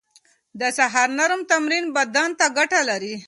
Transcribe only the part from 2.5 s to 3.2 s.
ګټه لري.